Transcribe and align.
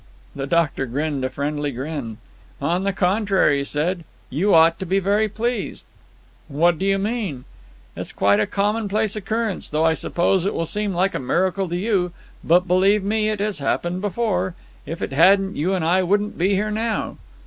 The 0.35 0.47
doctor 0.47 0.87
grinned 0.87 1.23
a 1.23 1.29
friendly 1.29 1.71
grin. 1.71 2.17
"On 2.59 2.85
the 2.85 2.91
contrary," 2.91 3.59
he 3.59 3.63
said. 3.63 4.03
"You 4.31 4.51
ought 4.51 4.79
to 4.79 4.85
be 4.87 4.97
very 4.97 5.29
pleased." 5.29 5.85
"What 6.47 6.79
do 6.79 6.85
you 6.87 6.97
mean?" 6.97 7.45
"It's 7.95 8.11
quite 8.11 8.39
a 8.39 8.47
commonplace 8.47 9.15
occurrence, 9.15 9.69
though 9.69 9.85
I 9.85 9.93
suppose 9.93 10.43
it 10.43 10.55
will 10.55 10.65
seem 10.65 10.91
like 10.95 11.13
a 11.13 11.19
miracle 11.19 11.69
to 11.69 11.77
you. 11.77 12.13
But, 12.43 12.67
believe 12.67 13.03
me, 13.03 13.29
it 13.29 13.39
has 13.41 13.59
happened 13.59 14.01
before. 14.01 14.55
If 14.87 15.03
it 15.03 15.13
hadn't, 15.13 15.55
you 15.55 15.75
and 15.75 15.85
I 15.85 16.01
wouldn't 16.01 16.35
be 16.35 16.55
here 16.55 16.71
now." 16.71 17.17